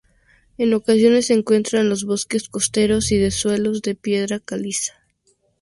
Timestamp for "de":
3.19-3.29, 3.83-3.93